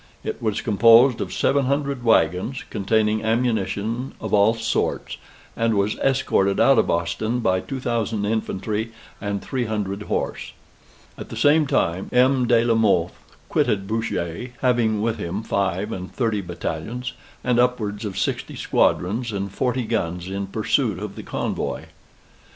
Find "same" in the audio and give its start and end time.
11.35-11.67